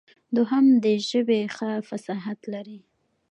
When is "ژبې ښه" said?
1.09-1.71